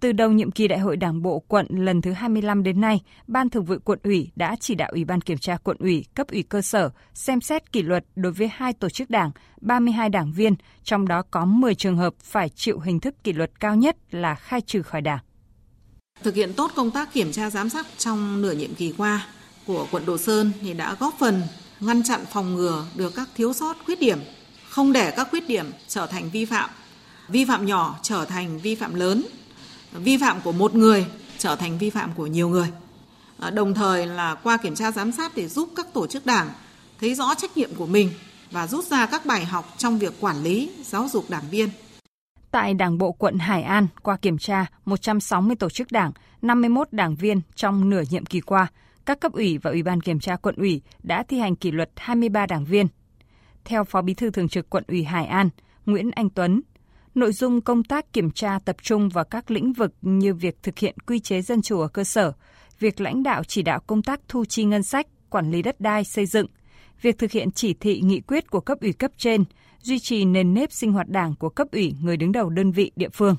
từ 0.00 0.12
đầu 0.12 0.30
nhiệm 0.32 0.50
kỳ 0.50 0.68
Đại 0.68 0.78
hội 0.78 0.96
Đảng 0.96 1.22
bộ 1.22 1.42
quận 1.48 1.66
lần 1.70 2.02
thứ 2.02 2.12
25 2.12 2.62
đến 2.62 2.80
nay, 2.80 3.00
Ban 3.26 3.50
Thường 3.50 3.64
vụ 3.64 3.74
quận 3.84 3.98
ủy 4.04 4.30
đã 4.36 4.56
chỉ 4.60 4.74
đạo 4.74 4.88
Ủy 4.92 5.04
ban 5.04 5.20
kiểm 5.20 5.38
tra 5.38 5.56
quận 5.56 5.76
ủy, 5.80 6.04
cấp 6.14 6.26
ủy 6.30 6.42
cơ 6.42 6.62
sở 6.62 6.90
xem 7.14 7.40
xét 7.40 7.72
kỷ 7.72 7.82
luật 7.82 8.04
đối 8.16 8.32
với 8.32 8.50
hai 8.52 8.72
tổ 8.72 8.88
chức 8.88 9.10
đảng, 9.10 9.30
32 9.60 10.08
đảng 10.08 10.32
viên, 10.32 10.54
trong 10.84 11.08
đó 11.08 11.22
có 11.30 11.44
10 11.44 11.74
trường 11.74 11.96
hợp 11.96 12.14
phải 12.22 12.48
chịu 12.48 12.80
hình 12.80 13.00
thức 13.00 13.14
kỷ 13.24 13.32
luật 13.32 13.60
cao 13.60 13.76
nhất 13.76 13.96
là 14.10 14.34
khai 14.34 14.60
trừ 14.60 14.82
khỏi 14.82 15.00
đảng. 15.00 15.18
Thực 16.22 16.34
hiện 16.34 16.52
tốt 16.52 16.70
công 16.74 16.90
tác 16.90 17.12
kiểm 17.12 17.32
tra 17.32 17.50
giám 17.50 17.68
sát 17.68 17.86
trong 17.98 18.42
nửa 18.42 18.52
nhiệm 18.52 18.74
kỳ 18.74 18.94
qua 18.96 19.26
của 19.66 19.86
quận 19.90 20.06
Đồ 20.06 20.18
Sơn 20.18 20.52
thì 20.60 20.74
đã 20.74 20.96
góp 21.00 21.14
phần 21.18 21.42
ngăn 21.80 22.02
chặn 22.02 22.20
phòng 22.32 22.54
ngừa 22.54 22.86
được 22.96 23.14
các 23.16 23.28
thiếu 23.36 23.52
sót 23.52 23.76
khuyết 23.84 24.00
điểm, 24.00 24.18
không 24.70 24.92
để 24.92 25.10
các 25.16 25.28
khuyết 25.30 25.48
điểm 25.48 25.66
trở 25.88 26.06
thành 26.06 26.30
vi 26.30 26.44
phạm, 26.44 26.70
vi 27.28 27.44
phạm 27.44 27.66
nhỏ 27.66 27.98
trở 28.02 28.24
thành 28.24 28.58
vi 28.58 28.74
phạm 28.74 28.94
lớn 28.94 29.22
vi 29.92 30.16
phạm 30.16 30.40
của 30.40 30.52
một 30.52 30.74
người 30.74 31.06
trở 31.38 31.56
thành 31.56 31.78
vi 31.78 31.90
phạm 31.90 32.12
của 32.16 32.26
nhiều 32.26 32.48
người. 32.48 32.68
À, 33.38 33.50
đồng 33.50 33.74
thời 33.74 34.06
là 34.06 34.34
qua 34.34 34.56
kiểm 34.56 34.74
tra 34.74 34.92
giám 34.92 35.12
sát 35.12 35.32
để 35.36 35.48
giúp 35.48 35.68
các 35.76 35.86
tổ 35.92 36.06
chức 36.06 36.26
đảng 36.26 36.48
thấy 37.00 37.14
rõ 37.14 37.34
trách 37.34 37.56
nhiệm 37.56 37.74
của 37.74 37.86
mình 37.86 38.10
và 38.50 38.66
rút 38.66 38.84
ra 38.84 39.06
các 39.06 39.26
bài 39.26 39.44
học 39.44 39.74
trong 39.76 39.98
việc 39.98 40.12
quản 40.20 40.42
lý, 40.42 40.70
giáo 40.82 41.08
dục 41.08 41.24
đảng 41.30 41.44
viên. 41.50 41.68
Tại 42.50 42.74
Đảng 42.74 42.98
bộ 42.98 43.12
quận 43.12 43.38
Hải 43.38 43.62
An, 43.62 43.86
qua 44.02 44.16
kiểm 44.16 44.38
tra 44.38 44.66
160 44.84 45.56
tổ 45.56 45.70
chức 45.70 45.92
đảng, 45.92 46.12
51 46.42 46.88
đảng 46.92 47.14
viên 47.16 47.40
trong 47.54 47.90
nửa 47.90 48.02
nhiệm 48.10 48.26
kỳ 48.26 48.40
qua, 48.40 48.66
các 49.06 49.20
cấp 49.20 49.32
ủy 49.32 49.58
và 49.58 49.70
Ủy 49.70 49.82
ban 49.82 50.00
kiểm 50.00 50.20
tra 50.20 50.36
quận 50.36 50.54
ủy 50.56 50.82
đã 51.02 51.22
thi 51.22 51.38
hành 51.38 51.56
kỷ 51.56 51.70
luật 51.70 51.90
23 51.96 52.46
đảng 52.46 52.64
viên. 52.64 52.86
Theo 53.64 53.84
Phó 53.84 54.02
Bí 54.02 54.14
thư 54.14 54.30
Thường 54.30 54.48
trực 54.48 54.70
quận 54.70 54.84
ủy 54.88 55.04
Hải 55.04 55.26
An, 55.26 55.50
Nguyễn 55.86 56.10
Anh 56.10 56.30
Tuấn, 56.30 56.60
nội 57.14 57.32
dung 57.32 57.60
công 57.60 57.84
tác 57.84 58.12
kiểm 58.12 58.30
tra 58.30 58.58
tập 58.64 58.76
trung 58.82 59.08
vào 59.08 59.24
các 59.24 59.50
lĩnh 59.50 59.72
vực 59.72 59.92
như 60.02 60.34
việc 60.34 60.62
thực 60.62 60.78
hiện 60.78 60.94
quy 61.06 61.20
chế 61.20 61.42
dân 61.42 61.62
chủ 61.62 61.80
ở 61.80 61.88
cơ 61.88 62.04
sở, 62.04 62.32
việc 62.78 63.00
lãnh 63.00 63.22
đạo 63.22 63.44
chỉ 63.44 63.62
đạo 63.62 63.80
công 63.86 64.02
tác 64.02 64.20
thu 64.28 64.44
chi 64.44 64.64
ngân 64.64 64.82
sách, 64.82 65.06
quản 65.30 65.50
lý 65.50 65.62
đất 65.62 65.80
đai 65.80 66.04
xây 66.04 66.26
dựng, 66.26 66.46
việc 67.02 67.18
thực 67.18 67.30
hiện 67.30 67.50
chỉ 67.50 67.74
thị 67.74 68.00
nghị 68.00 68.20
quyết 68.20 68.50
của 68.50 68.60
cấp 68.60 68.78
ủy 68.80 68.92
cấp 68.92 69.10
trên, 69.16 69.44
duy 69.82 69.98
trì 69.98 70.24
nền 70.24 70.54
nếp 70.54 70.72
sinh 70.72 70.92
hoạt 70.92 71.08
đảng 71.08 71.34
của 71.38 71.48
cấp 71.48 71.68
ủy 71.72 71.94
người 72.02 72.16
đứng 72.16 72.32
đầu 72.32 72.50
đơn 72.50 72.72
vị 72.72 72.92
địa 72.96 73.08
phương. 73.08 73.36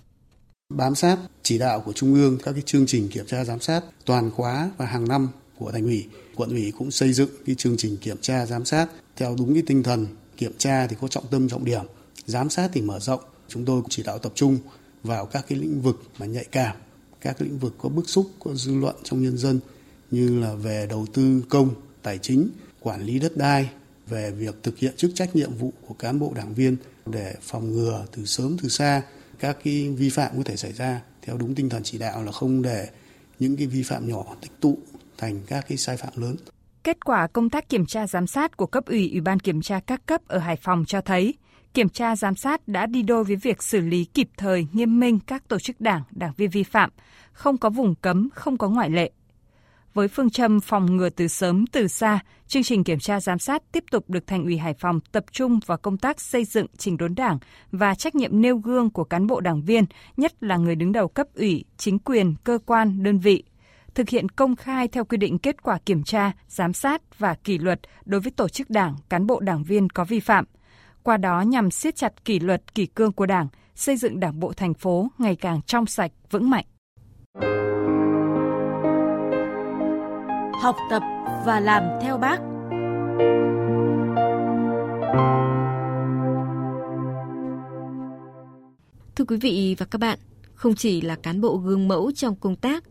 Bám 0.70 0.96
sát 0.96 1.18
chỉ 1.44 1.58
đạo 1.58 1.80
của 1.80 1.94
Trung 1.94 2.14
ương 2.14 2.38
các 2.44 2.52
cái 2.52 2.62
chương 2.62 2.86
trình 2.86 3.10
kiểm 3.10 3.26
tra 3.26 3.44
giám 3.44 3.60
sát 3.60 3.84
toàn 4.06 4.32
khóa 4.32 4.72
và 4.78 4.86
hàng 4.86 5.08
năm 5.08 5.30
của 5.58 5.72
thành 5.72 5.84
ủy, 5.84 6.08
quận 6.36 6.50
ủy 6.50 6.74
cũng 6.78 6.92
xây 6.92 7.14
dựng 7.14 7.30
cái 7.46 7.56
chương 7.56 7.78
trình 7.78 7.98
kiểm 7.98 8.18
tra 8.22 8.46
giám 8.46 8.66
sát 8.66 8.88
theo 9.16 9.36
đúng 9.38 9.54
cái 9.54 9.64
tinh 9.68 9.84
thần 9.84 10.08
kiểm 10.38 10.52
tra 10.58 10.88
thì 10.88 10.96
có 11.02 11.08
trọng 11.08 11.28
tâm 11.32 11.50
trọng 11.50 11.66
điểm, 11.66 11.82
giám 12.26 12.50
sát 12.50 12.70
thì 12.74 12.82
mở 12.82 13.00
rộng. 13.00 13.20
Chúng 13.54 13.66
tôi 13.66 13.82
chỉ 13.90 14.04
đạo 14.04 14.18
tập 14.20 14.32
trung 14.36 14.58
vào 15.04 15.26
các 15.26 15.46
cái 15.48 15.58
lĩnh 15.58 15.82
vực 15.82 16.04
mà 16.20 16.26
nhạy 16.26 16.46
cảm, 16.52 16.76
các 17.22 17.38
cái 17.40 17.48
lĩnh 17.48 17.60
vực 17.60 17.76
có 17.78 17.90
bức 17.90 18.10
xúc, 18.10 18.32
có 18.40 18.54
dư 18.54 18.76
luận 18.76 18.96
trong 19.04 19.24
nhân 19.24 19.38
dân 19.38 19.60
như 20.12 20.40
là 20.40 20.54
về 20.54 20.88
đầu 20.90 21.06
tư 21.14 21.44
công, 21.50 21.70
tài 22.02 22.18
chính, 22.18 22.50
quản 22.80 23.02
lý 23.02 23.20
đất 23.20 23.38
đai, 23.38 23.70
về 24.08 24.32
việc 24.32 24.56
thực 24.64 24.78
hiện 24.78 24.94
chức 24.98 25.12
trách 25.16 25.36
nhiệm 25.36 25.54
vụ 25.54 25.74
của 25.88 25.94
cán 25.94 26.20
bộ 26.20 26.34
đảng 26.36 26.54
viên 26.54 26.76
để 27.06 27.36
phòng 27.42 27.74
ngừa 27.74 28.06
từ 28.12 28.26
sớm 28.26 28.58
từ 28.62 28.70
xa 28.70 29.02
các 29.40 29.58
cái 29.64 29.90
vi 29.90 30.10
phạm 30.10 30.32
có 30.38 30.44
thể 30.46 30.56
xảy 30.56 30.74
ra 30.74 31.02
theo 31.22 31.38
đúng 31.38 31.56
tinh 31.56 31.70
thần 31.70 31.84
chỉ 31.84 31.98
đạo 31.98 32.24
là 32.24 32.32
không 32.32 32.62
để 32.62 32.88
những 33.40 33.58
cái 33.58 33.68
vi 33.68 33.84
phạm 33.84 34.10
nhỏ 34.10 34.24
tích 34.42 34.52
tụ 34.60 34.78
thành 35.18 35.40
các 35.48 35.66
cái 35.68 35.78
sai 35.78 35.98
phạm 35.98 36.14
lớn. 36.16 36.36
Kết 36.84 37.06
quả 37.06 37.28
công 37.28 37.50
tác 37.50 37.70
kiểm 37.70 37.86
tra 37.86 38.08
giám 38.08 38.28
sát 38.28 38.58
của 38.58 38.66
cấp 38.66 38.86
ủy 38.86 39.10
Ủy 39.12 39.22
ban 39.22 39.40
kiểm 39.40 39.62
tra 39.62 39.80
các 39.80 40.06
cấp 40.06 40.22
ở 40.28 40.38
Hải 40.38 40.56
Phòng 40.56 40.86
cho 40.88 41.02
thấy, 41.02 41.34
kiểm 41.74 41.90
tra 41.90 42.16
giám 42.16 42.36
sát 42.36 42.68
đã 42.68 42.86
đi 42.86 43.02
đôi 43.02 43.24
với 43.24 43.36
việc 43.36 43.64
xử 43.64 43.82
lý 43.82 44.06
kịp 44.06 44.30
thời 44.38 44.68
nghiêm 44.72 45.00
minh 45.00 45.20
các 45.28 45.48
tổ 45.48 45.60
chức 45.60 45.82
đảng, 45.82 46.02
đảng 46.12 46.34
viên 46.38 46.50
vi 46.50 46.64
phạm, 46.64 46.90
không 47.32 47.58
có 47.58 47.70
vùng 47.70 47.96
cấm, 47.96 48.30
không 48.34 48.58
có 48.58 48.70
ngoại 48.70 48.90
lệ. 48.90 49.12
Với 49.94 50.08
phương 50.08 50.30
châm 50.30 50.60
phòng 50.60 50.98
ngừa 50.98 51.10
từ 51.10 51.28
sớm 51.28 51.68
từ 51.68 51.88
xa, 51.88 52.20
chương 52.48 52.64
trình 52.64 52.84
kiểm 52.84 53.00
tra 53.00 53.20
giám 53.20 53.40
sát 53.40 53.72
tiếp 53.72 53.84
tục 53.92 54.10
được 54.10 54.28
Thành 54.28 54.44
ủy 54.44 54.58
Hải 54.58 54.74
Phòng 54.74 55.00
tập 55.12 55.26
trung 55.32 55.60
vào 55.66 55.78
công 55.78 55.98
tác 55.98 56.22
xây 56.22 56.46
dựng 56.46 56.66
chỉnh 56.78 56.98
đốn 56.98 57.16
đảng 57.16 57.40
và 57.72 57.96
trách 57.96 58.16
nhiệm 58.16 58.42
nêu 58.42 58.58
gương 58.58 58.90
của 58.90 59.04
cán 59.04 59.28
bộ 59.28 59.40
đảng 59.42 59.62
viên, 59.62 59.86
nhất 60.18 60.44
là 60.44 60.58
người 60.58 60.76
đứng 60.76 60.92
đầu 60.92 61.08
cấp 61.08 61.28
ủy, 61.36 61.66
chính 61.78 62.00
quyền, 62.00 62.36
cơ 62.44 62.60
quan, 62.66 63.04
đơn 63.04 63.20
vị, 63.20 63.44
thực 63.96 64.10
hiện 64.10 64.30
công 64.30 64.56
khai 64.56 64.88
theo 64.88 65.06
quy 65.06 65.18
định 65.18 65.38
kết 65.38 65.64
quả 65.64 65.78
kiểm 65.86 66.04
tra, 66.04 66.32
giám 66.48 66.74
sát 66.74 67.20
và 67.20 67.34
kỷ 67.34 67.58
luật 67.58 67.80
đối 68.06 68.22
với 68.22 68.32
tổ 68.32 68.48
chức 68.50 68.70
đảng, 68.70 68.96
cán 69.10 69.28
bộ 69.28 69.40
đảng 69.40 69.64
viên 69.64 69.90
có 69.90 70.04
vi 70.04 70.20
phạm. 70.20 70.46
Qua 71.04 71.18
đó 71.18 71.42
nhằm 71.42 71.72
siết 71.72 71.96
chặt 71.96 72.26
kỷ 72.26 72.40
luật, 72.40 72.76
kỷ 72.76 72.86
cương 72.86 73.12
của 73.12 73.26
Đảng, 73.26 73.48
xây 73.76 73.98
dựng 73.98 74.20
Đảng 74.20 74.40
bộ 74.40 74.54
thành 74.54 74.74
phố 74.74 75.08
ngày 75.18 75.36
càng 75.36 75.62
trong 75.62 75.86
sạch, 75.86 76.12
vững 76.32 76.50
mạnh. 76.50 76.66
Học 80.62 80.76
tập 80.90 81.04
và 81.46 81.60
làm 81.60 81.84
theo 82.02 82.18
bác. 82.18 82.38
Thưa 89.16 89.26
quý 89.26 89.38
vị 89.38 89.76
và 89.80 89.86
các 89.86 89.98
bạn, 90.00 90.20
không 90.54 90.76
chỉ 90.76 91.02
là 91.02 91.16
cán 91.16 91.42
bộ 91.42 91.58
gương 91.58 91.88
mẫu 91.88 92.12
trong 92.12 92.36
công 92.36 92.56
tác 92.56 92.84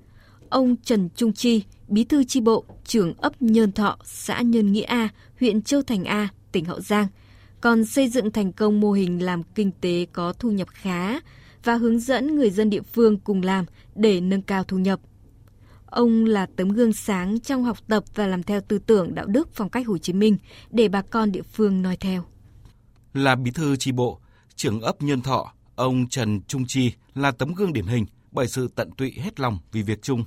ông 0.49 0.77
Trần 0.77 1.09
Trung 1.17 1.33
Chi, 1.33 1.65
bí 1.89 2.05
thư 2.05 2.25
chi 2.25 2.41
bộ, 2.41 2.65
trưởng 2.85 3.15
ấp 3.19 3.43
Nhơn 3.43 3.73
Thọ, 3.73 3.99
xã 4.05 4.41
Nhơn 4.41 4.73
Nghĩa 4.73 4.83
A, 4.83 5.09
huyện 5.41 5.63
Châu 5.63 5.83
Thành 5.83 6.05
A, 6.05 6.29
tỉnh 6.53 6.65
Hậu 6.65 6.81
Giang, 6.81 7.07
còn 7.61 7.85
xây 7.85 8.09
dựng 8.09 8.31
thành 8.31 8.53
công 8.53 8.81
mô 8.81 8.93
hình 8.93 9.23
làm 9.23 9.43
kinh 9.43 9.71
tế 9.81 10.07
có 10.13 10.33
thu 10.33 10.51
nhập 10.51 10.69
khá 10.71 11.21
và 11.65 11.75
hướng 11.75 11.99
dẫn 11.99 12.37
người 12.37 12.51
dân 12.51 12.71
địa 12.71 12.83
phương 12.83 13.19
cùng 13.19 13.43
làm 13.43 13.65
để 13.95 14.21
nâng 14.21 14.43
cao 14.43 14.65
thu 14.65 14.79
nhập. 14.79 15.01
Ông 15.87 16.25
là 16.25 16.47
tấm 16.57 16.69
gương 16.69 16.93
sáng 16.93 17.41
trong 17.41 17.65
học 17.65 17.79
tập 17.89 18.05
và 18.15 18.27
làm 18.27 18.43
theo 18.43 18.61
tư 18.61 18.79
tưởng 18.79 19.15
đạo 19.15 19.27
đức 19.27 19.49
phong 19.55 19.69
cách 19.69 19.87
Hồ 19.87 19.99
Chí 19.99 20.13
Minh 20.13 20.37
để 20.71 20.89
bà 20.89 21.03
con 21.03 21.33
địa 21.33 21.43
phương 21.43 21.83
noi 21.83 21.97
theo. 21.97 22.25
Là 23.15 23.35
bí 23.35 23.51
thư 23.51 23.77
tri 23.77 23.93
bộ, 23.93 24.21
trưởng 24.57 24.81
ấp 24.81 25.03
Nhân 25.03 25.23
Thọ, 25.23 25.53
ông 25.75 26.09
Trần 26.09 26.41
Trung 26.43 26.65
Chi 26.67 26.93
là 27.15 27.31
tấm 27.31 27.55
gương 27.55 27.73
điển 27.73 27.87
hình 27.87 28.07
bởi 28.33 28.49
sự 28.49 28.69
tận 28.75 28.91
tụy 28.91 29.13
hết 29.13 29.41
lòng 29.41 29.59
vì 29.73 29.83
việc 29.83 30.03
chung. 30.03 30.25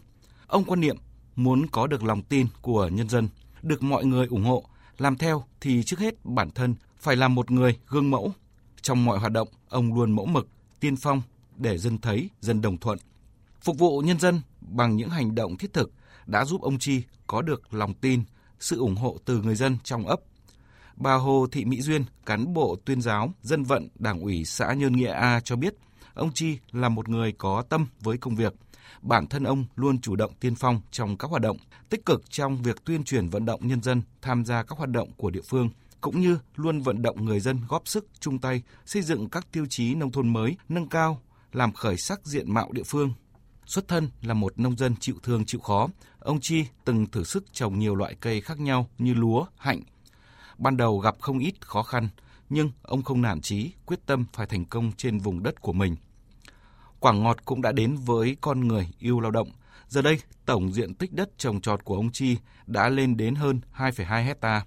Ông 0.47 0.63
quan 0.63 0.79
niệm 0.79 0.95
muốn 1.35 1.67
có 1.67 1.87
được 1.87 2.03
lòng 2.03 2.21
tin 2.21 2.47
của 2.61 2.87
nhân 2.87 3.09
dân, 3.09 3.27
được 3.61 3.83
mọi 3.83 4.05
người 4.05 4.27
ủng 4.27 4.43
hộ, 4.43 4.63
làm 4.97 5.17
theo 5.17 5.43
thì 5.61 5.83
trước 5.83 5.99
hết 5.99 6.25
bản 6.25 6.51
thân 6.51 6.75
phải 7.03 7.15
là 7.15 7.27
một 7.27 7.51
người 7.51 7.77
gương 7.87 8.11
mẫu. 8.11 8.33
Trong 8.81 9.05
mọi 9.05 9.19
hoạt 9.19 9.31
động, 9.31 9.47
ông 9.69 9.93
luôn 9.93 10.11
mẫu 10.11 10.25
mực, 10.25 10.47
tiên 10.79 10.95
phong 10.95 11.21
để 11.57 11.77
dân 11.77 11.97
thấy, 11.97 12.29
dân 12.41 12.61
đồng 12.61 12.77
thuận. 12.77 12.97
Phục 13.61 13.77
vụ 13.77 14.01
nhân 14.01 14.19
dân 14.19 14.41
bằng 14.61 14.95
những 14.95 15.09
hành 15.09 15.35
động 15.35 15.57
thiết 15.57 15.73
thực 15.73 15.91
đã 16.25 16.45
giúp 16.45 16.61
ông 16.61 16.79
Chi 16.79 17.03
có 17.27 17.41
được 17.41 17.73
lòng 17.73 17.93
tin, 17.93 18.23
sự 18.59 18.79
ủng 18.79 18.95
hộ 18.95 19.17
từ 19.25 19.41
người 19.41 19.55
dân 19.55 19.77
trong 19.83 20.07
ấp. 20.07 20.19
Bà 20.95 21.13
Hồ 21.13 21.47
Thị 21.51 21.65
Mỹ 21.65 21.81
Duyên, 21.81 22.03
cán 22.25 22.53
bộ 22.53 22.75
tuyên 22.85 23.01
giáo, 23.01 23.33
dân 23.41 23.63
vận 23.63 23.87
Đảng 23.95 24.19
ủy 24.19 24.45
xã 24.45 24.73
Nhơn 24.73 24.93
Nghĩa 24.93 25.11
A 25.11 25.39
cho 25.39 25.55
biết, 25.55 25.75
ông 26.13 26.31
Chi 26.33 26.57
là 26.71 26.89
một 26.89 27.09
người 27.09 27.31
có 27.31 27.63
tâm 27.69 27.87
với 27.99 28.17
công 28.17 28.35
việc, 28.35 28.53
bản 29.01 29.27
thân 29.27 29.43
ông 29.43 29.65
luôn 29.75 30.01
chủ 30.01 30.15
động 30.15 30.33
tiên 30.39 30.55
phong 30.55 30.81
trong 30.91 31.17
các 31.17 31.29
hoạt 31.29 31.41
động, 31.41 31.57
tích 31.89 32.05
cực 32.05 32.31
trong 32.31 32.61
việc 32.61 32.85
tuyên 32.85 33.03
truyền 33.03 33.29
vận 33.29 33.45
động 33.45 33.67
nhân 33.67 33.81
dân 33.81 34.01
tham 34.21 34.45
gia 34.45 34.63
các 34.63 34.77
hoạt 34.77 34.89
động 34.89 35.11
của 35.17 35.29
địa 35.29 35.41
phương, 35.49 35.69
cũng 36.03 36.21
như 36.21 36.39
luôn 36.55 36.81
vận 36.81 37.01
động 37.01 37.25
người 37.25 37.39
dân 37.39 37.59
góp 37.67 37.87
sức 37.87 38.07
chung 38.19 38.39
tay 38.39 38.61
xây 38.85 39.01
dựng 39.01 39.29
các 39.29 39.47
tiêu 39.51 39.65
chí 39.69 39.95
nông 39.95 40.11
thôn 40.11 40.33
mới, 40.33 40.57
nâng 40.69 40.89
cao, 40.89 41.21
làm 41.51 41.73
khởi 41.73 41.97
sắc 41.97 42.25
diện 42.25 42.53
mạo 42.53 42.71
địa 42.71 42.83
phương. 42.83 43.13
Xuất 43.65 43.87
thân 43.87 44.09
là 44.21 44.33
một 44.33 44.59
nông 44.59 44.77
dân 44.77 44.95
chịu 44.99 45.15
thương 45.23 45.45
chịu 45.45 45.61
khó, 45.61 45.87
ông 46.19 46.39
Chi 46.41 46.65
từng 46.85 47.07
thử 47.07 47.23
sức 47.23 47.53
trồng 47.53 47.79
nhiều 47.79 47.95
loại 47.95 48.15
cây 48.19 48.41
khác 48.41 48.59
nhau 48.59 48.89
như 48.97 49.13
lúa, 49.13 49.45
hạnh. 49.57 49.81
Ban 50.57 50.77
đầu 50.77 50.99
gặp 50.99 51.15
không 51.19 51.39
ít 51.39 51.67
khó 51.67 51.83
khăn, 51.83 52.09
nhưng 52.49 52.71
ông 52.81 53.03
không 53.03 53.21
nản 53.21 53.41
chí, 53.41 53.71
quyết 53.85 53.99
tâm 54.05 54.25
phải 54.33 54.47
thành 54.47 54.65
công 54.65 54.91
trên 54.97 55.19
vùng 55.19 55.43
đất 55.43 55.61
của 55.61 55.73
mình– 55.73 55.95
Quả 57.03 57.13
ngọt 57.13 57.37
cũng 57.45 57.61
đã 57.61 57.71
đến 57.71 57.95
với 57.95 58.37
con 58.41 58.67
người 58.67 58.89
yêu 58.99 59.19
lao 59.19 59.31
động. 59.31 59.47
Giờ 59.87 60.01
đây, 60.01 60.19
tổng 60.45 60.73
diện 60.73 60.93
tích 60.93 61.13
đất 61.13 61.29
trồng 61.37 61.61
trọt 61.61 61.83
của 61.83 61.95
ông 61.95 62.11
Chi 62.11 62.37
đã 62.67 62.89
lên 62.89 63.17
đến 63.17 63.35
hơn 63.35 63.61
2,2 63.77 64.25
hecta. 64.25 64.65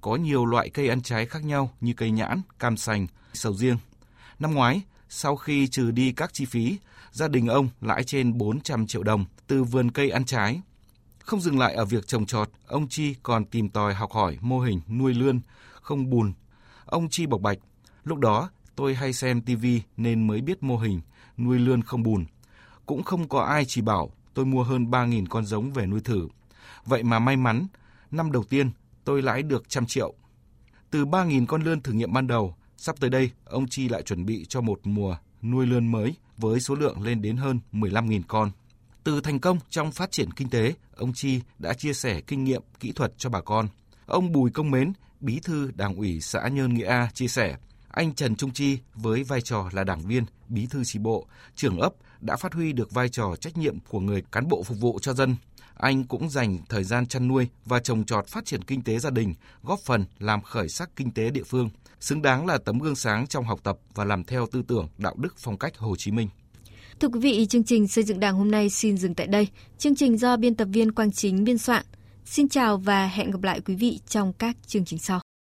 Có 0.00 0.16
nhiều 0.16 0.46
loại 0.46 0.70
cây 0.70 0.88
ăn 0.88 1.02
trái 1.02 1.26
khác 1.26 1.44
nhau 1.44 1.70
như 1.80 1.92
cây 1.96 2.10
nhãn, 2.10 2.42
cam 2.58 2.76
sành, 2.76 3.06
sầu 3.32 3.54
riêng. 3.54 3.76
Năm 4.38 4.54
ngoái, 4.54 4.82
sau 5.08 5.36
khi 5.36 5.68
trừ 5.68 5.90
đi 5.90 6.12
các 6.12 6.34
chi 6.34 6.44
phí, 6.44 6.78
gia 7.12 7.28
đình 7.28 7.46
ông 7.46 7.68
lãi 7.80 8.04
trên 8.04 8.38
400 8.38 8.86
triệu 8.86 9.02
đồng 9.02 9.24
từ 9.46 9.64
vườn 9.64 9.90
cây 9.90 10.10
ăn 10.10 10.24
trái. 10.24 10.60
Không 11.18 11.40
dừng 11.40 11.58
lại 11.58 11.74
ở 11.74 11.84
việc 11.84 12.06
trồng 12.06 12.26
trọt, 12.26 12.50
ông 12.66 12.88
Chi 12.88 13.14
còn 13.22 13.44
tìm 13.44 13.68
tòi 13.68 13.94
học 13.94 14.12
hỏi 14.12 14.38
mô 14.40 14.60
hình 14.60 14.80
nuôi 14.88 15.14
lươn, 15.14 15.40
không 15.80 16.10
bùn. 16.10 16.32
Ông 16.84 17.08
Chi 17.10 17.26
bộc 17.26 17.40
bạch, 17.40 17.58
lúc 18.04 18.18
đó 18.18 18.50
tôi 18.76 18.94
hay 18.94 19.12
xem 19.12 19.40
TV 19.40 19.66
nên 19.96 20.26
mới 20.26 20.40
biết 20.40 20.62
mô 20.62 20.76
hình 20.76 21.00
nuôi 21.38 21.58
lươn 21.58 21.82
không 21.82 22.02
bùn. 22.02 22.24
Cũng 22.86 23.02
không 23.02 23.28
có 23.28 23.40
ai 23.40 23.64
chỉ 23.64 23.80
bảo 23.80 24.10
tôi 24.34 24.44
mua 24.44 24.62
hơn 24.62 24.90
3.000 24.90 25.26
con 25.30 25.46
giống 25.46 25.72
về 25.72 25.86
nuôi 25.86 26.00
thử. 26.00 26.28
Vậy 26.84 27.02
mà 27.02 27.18
may 27.18 27.36
mắn, 27.36 27.66
năm 28.10 28.32
đầu 28.32 28.44
tiên 28.44 28.70
tôi 29.04 29.22
lãi 29.22 29.42
được 29.42 29.68
trăm 29.68 29.86
triệu. 29.86 30.14
Từ 30.90 31.04
3.000 31.04 31.46
con 31.46 31.62
lươn 31.62 31.80
thử 31.80 31.92
nghiệm 31.92 32.12
ban 32.12 32.26
đầu, 32.26 32.54
sắp 32.76 32.96
tới 33.00 33.10
đây 33.10 33.30
ông 33.44 33.68
Chi 33.68 33.88
lại 33.88 34.02
chuẩn 34.02 34.26
bị 34.26 34.44
cho 34.48 34.60
một 34.60 34.80
mùa 34.84 35.16
nuôi 35.42 35.66
lươn 35.66 35.86
mới 35.86 36.14
với 36.36 36.60
số 36.60 36.74
lượng 36.74 37.02
lên 37.02 37.22
đến 37.22 37.36
hơn 37.36 37.60
15.000 37.72 38.22
con. 38.28 38.50
Từ 39.04 39.20
thành 39.20 39.38
công 39.38 39.58
trong 39.70 39.92
phát 39.92 40.10
triển 40.10 40.30
kinh 40.30 40.48
tế, 40.48 40.74
ông 40.96 41.12
Chi 41.12 41.40
đã 41.58 41.74
chia 41.74 41.92
sẻ 41.92 42.20
kinh 42.20 42.44
nghiệm 42.44 42.62
kỹ 42.80 42.92
thuật 42.92 43.12
cho 43.16 43.30
bà 43.30 43.40
con. 43.40 43.68
Ông 44.06 44.32
Bùi 44.32 44.50
Công 44.50 44.70
Mến, 44.70 44.92
bí 45.20 45.40
thư 45.44 45.70
Đảng 45.74 45.96
ủy 45.96 46.20
xã 46.20 46.48
Nhơn 46.48 46.74
Nghĩa 46.74 46.86
A 46.86 47.10
chia 47.14 47.28
sẻ, 47.28 47.56
anh 47.88 48.14
Trần 48.14 48.36
Trung 48.36 48.52
Chi 48.52 48.78
với 48.94 49.24
vai 49.24 49.40
trò 49.40 49.68
là 49.72 49.84
đảng 49.84 50.00
viên, 50.00 50.24
bí 50.48 50.66
thư 50.66 50.84
chi 50.84 50.98
bộ, 50.98 51.26
trưởng 51.54 51.80
ấp 51.80 51.92
đã 52.20 52.36
phát 52.36 52.54
huy 52.54 52.72
được 52.72 52.92
vai 52.92 53.08
trò 53.08 53.36
trách 53.40 53.56
nhiệm 53.56 53.78
của 53.88 54.00
người 54.00 54.22
cán 54.32 54.48
bộ 54.48 54.62
phục 54.62 54.80
vụ 54.80 54.98
cho 55.02 55.12
dân. 55.12 55.36
Anh 55.80 56.04
cũng 56.04 56.30
dành 56.30 56.58
thời 56.68 56.84
gian 56.84 57.06
chăn 57.06 57.28
nuôi 57.28 57.48
và 57.64 57.80
trồng 57.80 58.04
trọt 58.04 58.26
phát 58.26 58.44
triển 58.44 58.64
kinh 58.64 58.82
tế 58.82 58.98
gia 58.98 59.10
đình, 59.10 59.34
góp 59.62 59.80
phần 59.80 60.04
làm 60.18 60.42
khởi 60.42 60.68
sắc 60.68 60.90
kinh 60.96 61.10
tế 61.10 61.30
địa 61.30 61.42
phương, 61.42 61.70
xứng 62.00 62.22
đáng 62.22 62.46
là 62.46 62.58
tấm 62.58 62.78
gương 62.78 62.96
sáng 62.96 63.26
trong 63.26 63.44
học 63.44 63.60
tập 63.62 63.78
và 63.94 64.04
làm 64.04 64.24
theo 64.24 64.46
tư 64.52 64.62
tưởng 64.68 64.88
đạo 64.98 65.14
đức 65.18 65.34
phong 65.38 65.58
cách 65.58 65.78
Hồ 65.78 65.96
Chí 65.96 66.10
Minh. 66.10 66.28
Thưa 67.00 67.08
quý 67.08 67.20
vị, 67.20 67.46
chương 67.46 67.64
trình 67.64 67.88
xây 67.88 68.04
dựng 68.04 68.20
Đảng 68.20 68.36
hôm 68.36 68.50
nay 68.50 68.70
xin 68.70 68.98
dừng 68.98 69.14
tại 69.14 69.26
đây. 69.26 69.48
Chương 69.78 69.94
trình 69.94 70.18
do 70.18 70.36
biên 70.36 70.54
tập 70.54 70.68
viên 70.72 70.92
Quang 70.92 71.12
Chính 71.12 71.44
biên 71.44 71.58
soạn. 71.58 71.84
Xin 72.24 72.48
chào 72.48 72.76
và 72.76 73.06
hẹn 73.06 73.30
gặp 73.30 73.42
lại 73.42 73.60
quý 73.60 73.74
vị 73.74 74.00
trong 74.08 74.32
các 74.32 74.56
chương 74.66 74.84
trình 74.84 74.98
sau. 74.98 75.20